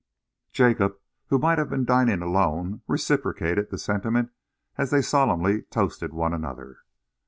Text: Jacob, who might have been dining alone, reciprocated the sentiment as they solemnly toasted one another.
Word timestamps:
Jacob, 0.51 0.97
who 1.27 1.37
might 1.37 1.59
have 1.59 1.69
been 1.69 1.85
dining 1.85 2.23
alone, 2.23 2.81
reciprocated 2.87 3.69
the 3.69 3.77
sentiment 3.77 4.31
as 4.75 4.89
they 4.89 4.99
solemnly 4.99 5.61
toasted 5.69 6.11
one 6.11 6.33
another. 6.33 6.79